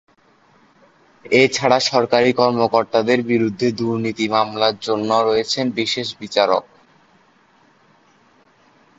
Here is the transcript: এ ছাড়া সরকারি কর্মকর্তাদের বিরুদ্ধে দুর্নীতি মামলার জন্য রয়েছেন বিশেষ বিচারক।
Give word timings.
এ 1.31 1.51
ছাড়া 1.55 1.79
সরকারি 1.89 2.31
কর্মকর্তাদের 2.33 3.19
বিরুদ্ধে 3.31 3.67
দুর্নীতি 3.79 4.25
মামলার 4.29 4.75
জন্য 4.79 5.09
রয়েছেন 5.27 5.65
বিশেষ 5.79 6.07
বিচারক। 6.21 6.63